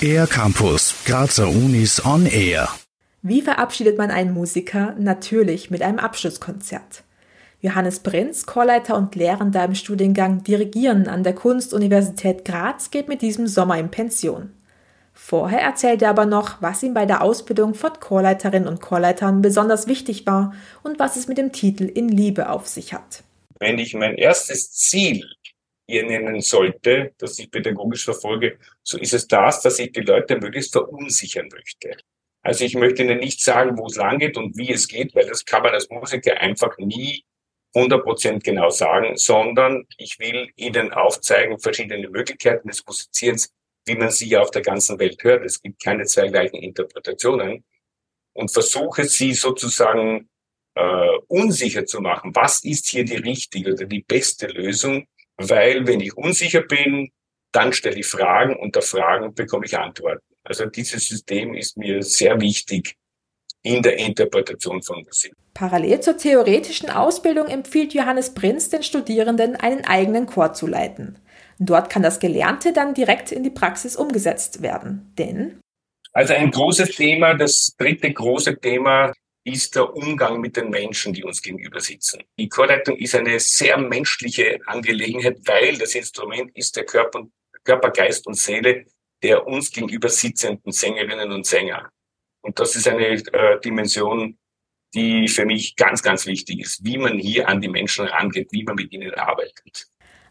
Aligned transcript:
Air 0.00 0.26
Campus, 0.26 0.94
Grazer 1.04 1.48
Unis 1.48 2.04
on 2.04 2.26
Air. 2.26 2.68
Wie 3.22 3.42
verabschiedet 3.42 3.98
man 3.98 4.10
einen 4.10 4.32
Musiker? 4.32 4.94
Natürlich 4.98 5.70
mit 5.70 5.82
einem 5.82 5.98
Abschlusskonzert. 5.98 7.02
Johannes 7.60 8.00
Prinz, 8.00 8.46
Chorleiter 8.46 8.96
und 8.96 9.14
Lehrender 9.14 9.64
im 9.64 9.74
Studiengang 9.74 10.44
Dirigieren 10.44 11.08
an 11.08 11.24
der 11.24 11.34
Kunstuniversität 11.34 12.44
Graz, 12.44 12.90
geht 12.90 13.08
mit 13.08 13.22
diesem 13.22 13.46
Sommer 13.46 13.78
in 13.78 13.90
Pension. 13.90 14.52
Vorher 15.12 15.62
erzählt 15.62 16.02
er 16.02 16.10
aber 16.10 16.26
noch, 16.26 16.60
was 16.60 16.82
ihm 16.82 16.94
bei 16.94 17.06
der 17.06 17.22
Ausbildung 17.22 17.74
von 17.74 17.94
Chorleiterinnen 17.98 18.68
und 18.68 18.80
Chorleitern 18.80 19.42
besonders 19.42 19.86
wichtig 19.86 20.26
war 20.26 20.54
und 20.82 20.98
was 20.98 21.16
es 21.16 21.26
mit 21.26 21.38
dem 21.38 21.52
Titel 21.52 21.84
In 21.84 22.08
Liebe 22.08 22.50
auf 22.50 22.68
sich 22.68 22.92
hat. 22.92 23.24
Wenn 23.58 23.78
ich 23.78 23.94
mein 23.94 24.16
erstes 24.16 24.72
Ziel 24.72 25.24
ihr 25.86 26.04
nennen 26.04 26.40
sollte, 26.40 27.12
das 27.18 27.38
ich 27.38 27.50
pädagogisch 27.50 28.04
verfolge, 28.04 28.58
so 28.82 28.98
ist 28.98 29.14
es 29.14 29.26
das, 29.26 29.62
dass 29.62 29.78
ich 29.78 29.92
die 29.92 30.00
Leute 30.00 30.36
möglichst 30.36 30.72
verunsichern 30.72 31.48
möchte. 31.52 31.96
Also 32.42 32.64
ich 32.64 32.74
möchte 32.74 33.02
ihnen 33.02 33.18
nicht 33.18 33.40
sagen, 33.40 33.76
wo 33.76 33.86
es 33.86 33.96
lang 33.96 34.18
geht 34.18 34.36
und 34.36 34.56
wie 34.56 34.72
es 34.72 34.86
geht, 34.88 35.14
weil 35.14 35.26
das 35.26 35.44
kann 35.44 35.62
man 35.62 35.74
als 35.74 35.88
Musiker 35.90 36.40
einfach 36.40 36.76
nie 36.78 37.24
100% 37.74 38.42
genau 38.42 38.70
sagen, 38.70 39.16
sondern 39.16 39.84
ich 39.98 40.18
will 40.18 40.50
ihnen 40.56 40.92
aufzeigen 40.92 41.58
verschiedene 41.58 42.08
Möglichkeiten 42.08 42.68
des 42.68 42.84
Musizierens, 42.86 43.52
wie 43.84 43.96
man 43.96 44.10
sie 44.10 44.36
auf 44.36 44.50
der 44.50 44.62
ganzen 44.62 44.98
Welt 44.98 45.22
hört. 45.22 45.44
Es 45.44 45.60
gibt 45.60 45.82
keine 45.82 46.04
zwei 46.04 46.28
gleichen 46.28 46.56
Interpretationen 46.56 47.64
und 48.32 48.50
versuche 48.50 49.04
sie 49.04 49.34
sozusagen 49.34 50.28
äh, 50.74 51.18
unsicher 51.28 51.84
zu 51.84 52.00
machen. 52.00 52.34
Was 52.34 52.64
ist 52.64 52.86
hier 52.86 53.04
die 53.04 53.16
richtige 53.16 53.72
oder 53.72 53.86
die 53.86 54.02
beste 54.02 54.46
Lösung? 54.46 55.06
Weil 55.38 55.86
wenn 55.86 56.00
ich 56.00 56.16
unsicher 56.16 56.62
bin, 56.62 57.10
dann 57.52 57.72
stelle 57.72 57.98
ich 57.98 58.06
Fragen, 58.06 58.56
unter 58.56 58.82
Fragen 58.82 59.34
bekomme 59.34 59.66
ich 59.66 59.76
Antworten. 59.76 60.24
Also 60.44 60.66
dieses 60.66 61.08
System 61.08 61.54
ist 61.54 61.76
mir 61.76 62.02
sehr 62.02 62.40
wichtig 62.40 62.96
in 63.62 63.82
der 63.82 63.98
Interpretation 63.98 64.82
von 64.82 65.02
Musik. 65.04 65.34
Parallel 65.54 66.00
zur 66.00 66.16
theoretischen 66.16 66.90
Ausbildung 66.90 67.48
empfiehlt 67.48 67.94
Johannes 67.94 68.34
Prinz 68.34 68.68
den 68.68 68.82
Studierenden, 68.82 69.56
einen 69.56 69.84
eigenen 69.84 70.26
Chor 70.26 70.52
zu 70.52 70.66
leiten. 70.66 71.18
Dort 71.58 71.90
kann 71.90 72.02
das 72.02 72.20
Gelernte 72.20 72.72
dann 72.72 72.94
direkt 72.94 73.32
in 73.32 73.42
die 73.42 73.50
Praxis 73.50 73.96
umgesetzt 73.96 74.62
werden. 74.62 75.12
Denn 75.18 75.60
also 76.12 76.32
ein 76.32 76.50
großes 76.50 76.96
Thema, 76.96 77.34
das 77.34 77.74
dritte 77.76 78.12
große 78.12 78.58
Thema 78.58 79.12
ist 79.46 79.76
der 79.76 79.94
Umgang 79.94 80.40
mit 80.40 80.56
den 80.56 80.70
Menschen, 80.70 81.12
die 81.12 81.24
uns 81.24 81.40
gegenüber 81.40 81.80
sitzen. 81.80 82.22
Die 82.38 82.48
Chorleitung 82.48 82.96
ist 82.96 83.14
eine 83.14 83.38
sehr 83.38 83.78
menschliche 83.78 84.58
Angelegenheit, 84.66 85.38
weil 85.44 85.78
das 85.78 85.94
Instrument 85.94 86.50
ist 86.56 86.76
der 86.76 86.84
Körper, 86.84 87.26
Körper 87.64 87.90
Geist 87.90 88.26
und 88.26 88.34
Seele 88.34 88.86
der 89.22 89.46
uns 89.46 89.70
gegenüber 89.70 90.08
sitzenden 90.08 90.72
Sängerinnen 90.72 91.32
und 91.32 91.46
Sänger. 91.46 91.90
Und 92.42 92.58
das 92.58 92.76
ist 92.76 92.86
eine 92.86 93.06
äh, 93.06 93.60
Dimension, 93.60 94.38
die 94.94 95.28
für 95.28 95.44
mich 95.44 95.74
ganz, 95.76 96.02
ganz 96.02 96.26
wichtig 96.26 96.60
ist, 96.60 96.84
wie 96.84 96.98
man 96.98 97.18
hier 97.18 97.48
an 97.48 97.60
die 97.60 97.68
Menschen 97.68 98.06
rangeht, 98.06 98.52
wie 98.52 98.62
man 98.62 98.76
mit 98.76 98.92
ihnen 98.92 99.12
arbeitet. 99.14 99.86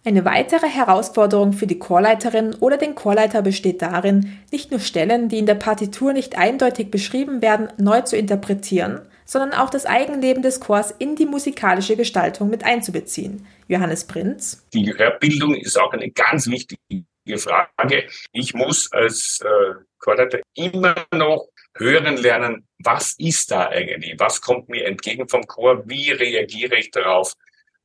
Eine 0.08 0.24
weitere 0.24 0.68
Herausforderung 0.68 1.52
für 1.52 1.66
die 1.66 1.80
Chorleiterin 1.80 2.54
oder 2.60 2.78
den 2.78 2.94
Chorleiter 2.94 3.42
besteht 3.42 3.82
darin, 3.82 4.38
nicht 4.52 4.70
nur 4.70 4.80
Stellen, 4.80 5.30
die 5.30 5.40
in 5.40 5.48
der 5.48 5.56
Partitur 5.56 6.14
nicht 6.14 6.38
eindeutig 6.38 6.92
beschrieben 6.92 7.42
werden, 7.42 7.70
neu 7.80 8.02
zu 8.02 8.16
interpretieren, 8.16 9.02
sondern 9.26 9.54
auch 9.54 9.72
das 9.72 9.88
Eigenleben 9.88 10.44
des 10.44 10.60
Chors 10.60 10.92
in 10.92 11.16
die 11.16 11.26
musikalische 11.26 11.96
Gestaltung 11.96 12.52
mit 12.52 12.64
einzubeziehen. 12.64 13.48
Johannes 13.68 14.04
Prinz. 14.04 14.64
Die 14.76 14.94
Hörbildung 14.96 15.56
ist 15.56 15.76
auch 15.82 15.92
eine 15.92 16.12
ganz 16.12 16.46
wichtige 16.46 16.78
Frage. 17.38 18.08
Ich 18.32 18.54
muss 18.54 18.92
als 18.92 19.40
äh, 19.42 19.74
Chorleiter 19.98 20.40
immer 20.54 20.94
noch 21.16 21.48
hören 21.78 22.18
lernen, 22.18 22.68
was 22.78 23.16
ist 23.18 23.50
da 23.50 23.70
eigentlich? 23.70 24.20
Was 24.20 24.40
kommt 24.40 24.70
mir 24.70 24.86
entgegen 24.86 25.28
vom 25.28 25.48
Chor? 25.48 25.82
Wie 25.88 26.12
reagiere 26.12 26.76
ich 26.78 26.92
darauf? 26.92 27.34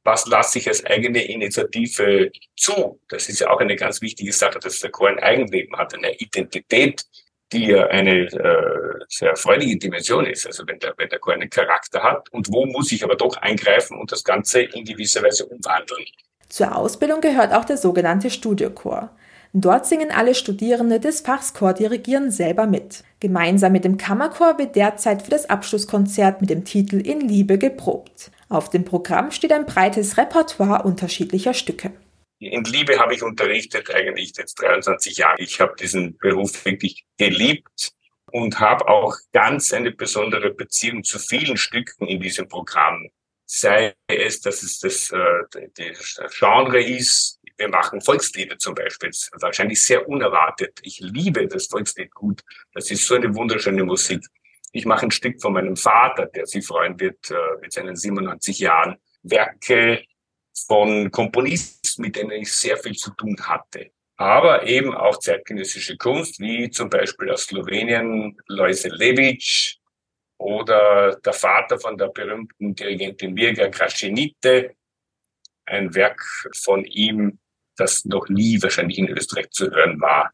Was 0.04 0.26
lasse 0.26 0.58
ich 0.58 0.68
als 0.68 0.84
eigene 0.84 1.24
Initiative 1.24 2.30
zu? 2.56 3.00
Das 3.08 3.28
ist 3.28 3.40
ja 3.40 3.50
auch 3.50 3.60
eine 3.60 3.76
ganz 3.76 4.00
wichtige 4.00 4.32
Sache, 4.32 4.58
dass 4.58 4.80
der 4.80 4.90
Chor 4.90 5.08
ein 5.08 5.18
Eigenleben 5.18 5.76
hat, 5.76 5.94
eine 5.94 6.14
Identität, 6.14 7.04
die 7.52 7.66
ja 7.66 7.86
eine 7.88 8.26
äh, 8.26 9.04
sehr 9.08 9.36
freudige 9.36 9.76
Dimension 9.76 10.26
ist. 10.26 10.46
Also 10.46 10.66
wenn 10.66 10.78
der, 10.78 10.94
wenn 10.96 11.08
der 11.08 11.18
Chor 11.18 11.34
einen 11.34 11.50
Charakter 11.50 12.02
hat 12.02 12.28
und 12.32 12.50
wo 12.52 12.64
muss 12.66 12.92
ich 12.92 13.04
aber 13.04 13.16
doch 13.16 13.36
eingreifen 13.36 13.98
und 13.98 14.10
das 14.12 14.24
Ganze 14.24 14.62
in 14.62 14.84
gewisser 14.84 15.22
Weise 15.22 15.46
umwandeln. 15.46 16.04
Zur 16.48 16.76
Ausbildung 16.76 17.20
gehört 17.20 17.52
auch 17.52 17.64
der 17.64 17.76
sogenannte 17.76 18.30
Studiochor. 18.30 19.10
Dort 19.52 19.86
singen 19.86 20.12
alle 20.12 20.36
Studierende 20.36 21.00
des 21.00 21.22
Fachs 21.22 21.54
Chordirigieren 21.54 22.30
selber 22.30 22.66
mit. 22.66 23.02
Gemeinsam 23.18 23.72
mit 23.72 23.84
dem 23.84 23.96
Kammerchor 23.96 24.58
wird 24.58 24.76
derzeit 24.76 25.22
für 25.22 25.30
das 25.30 25.50
Abschlusskonzert 25.50 26.40
mit 26.40 26.50
dem 26.50 26.64
Titel 26.64 27.00
In 27.00 27.20
Liebe 27.20 27.58
geprobt. 27.58 28.30
Auf 28.50 28.68
dem 28.68 28.84
Programm 28.84 29.30
steht 29.30 29.52
ein 29.52 29.64
breites 29.64 30.16
Repertoire 30.16 30.82
unterschiedlicher 30.82 31.54
Stücke. 31.54 31.92
In 32.40 32.64
Liebe 32.64 32.98
habe 32.98 33.14
ich 33.14 33.22
unterrichtet 33.22 33.94
eigentlich 33.94 34.32
jetzt 34.36 34.60
23 34.60 35.18
Jahre. 35.18 35.40
Ich 35.40 35.60
habe 35.60 35.76
diesen 35.78 36.18
Beruf 36.18 36.64
wirklich 36.64 37.06
geliebt 37.16 37.92
und 38.32 38.58
habe 38.58 38.88
auch 38.88 39.16
ganz 39.32 39.72
eine 39.72 39.92
besondere 39.92 40.50
Beziehung 40.52 41.04
zu 41.04 41.20
vielen 41.20 41.56
Stücken 41.56 42.08
in 42.08 42.20
diesem 42.20 42.48
Programm. 42.48 43.08
Sei 43.46 43.94
es, 44.08 44.40
dass 44.40 44.64
es 44.64 44.80
das, 44.80 45.12
äh, 45.12 45.68
das 45.76 46.36
Genre 46.36 46.82
ist, 46.82 47.38
wir 47.56 47.68
machen 47.68 48.00
Volkslieder 48.00 48.58
zum 48.58 48.74
Beispiel. 48.74 49.10
Wahrscheinlich 49.34 49.80
sehr 49.80 50.08
unerwartet. 50.08 50.80
Ich 50.82 50.98
liebe 50.98 51.46
das 51.46 51.66
Volkslied 51.66 52.12
gut. 52.14 52.40
Das 52.72 52.90
ist 52.90 53.06
so 53.06 53.14
eine 53.14 53.32
wunderschöne 53.32 53.84
Musik. 53.84 54.26
Ich 54.72 54.86
mache 54.86 55.06
ein 55.06 55.10
Stück 55.10 55.40
von 55.40 55.52
meinem 55.52 55.76
Vater, 55.76 56.26
der 56.26 56.46
sich 56.46 56.64
freuen 56.64 56.98
wird 57.00 57.30
äh, 57.30 57.60
mit 57.60 57.72
seinen 57.72 57.96
97 57.96 58.58
Jahren. 58.60 58.96
Werke 59.22 60.04
von 60.66 61.10
Komponisten, 61.10 62.02
mit 62.02 62.16
denen 62.16 62.32
ich 62.32 62.52
sehr 62.52 62.76
viel 62.76 62.94
zu 62.94 63.10
tun 63.14 63.36
hatte. 63.40 63.90
Aber 64.16 64.66
eben 64.66 64.94
auch 64.94 65.18
zeitgenössische 65.18 65.96
Kunst, 65.96 66.38
wie 66.40 66.70
zum 66.70 66.90
Beispiel 66.90 67.30
aus 67.30 67.44
Slowenien 67.44 68.36
Loise 68.48 68.88
Levic 68.88 69.76
oder 70.38 71.16
der 71.16 71.32
Vater 71.32 71.78
von 71.78 71.96
der 71.96 72.08
berühmten 72.08 72.74
Dirigentin 72.74 73.34
Mirga 73.34 73.68
Kraschenite, 73.68 74.74
ein 75.64 75.94
Werk 75.94 76.22
von 76.54 76.84
ihm, 76.84 77.38
das 77.76 78.04
noch 78.04 78.28
nie 78.28 78.60
wahrscheinlich 78.62 78.98
in 78.98 79.08
Österreich 79.08 79.50
zu 79.50 79.70
hören 79.70 80.00
war. 80.00 80.32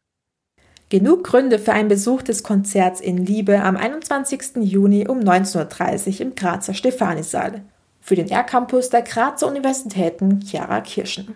Genug 0.89 1.25
Gründe 1.25 1.59
für 1.59 1.73
einen 1.73 1.89
Besuch 1.89 2.21
des 2.21 2.43
Konzerts 2.43 3.01
in 3.01 3.17
Liebe 3.17 3.61
am 3.61 3.75
21. 3.75 4.61
Juni 4.61 5.05
um 5.05 5.19
19.30 5.19 6.15
Uhr 6.15 6.21
im 6.21 6.35
Grazer 6.35 6.73
Stephanissaal. 6.73 7.63
Für 7.99 8.15
den 8.15 8.29
R-Campus 8.29 8.89
der 8.89 9.01
Grazer 9.01 9.47
Universitäten 9.47 10.39
Chiara 10.39 10.79
Kirschen. 10.79 11.35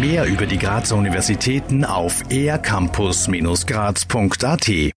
Mehr 0.00 0.26
über 0.26 0.46
die 0.46 0.58
Grazer 0.58 0.96
Universitäten 0.96 1.84
auf 1.84 2.24
ercampus-graz.at 2.30 4.68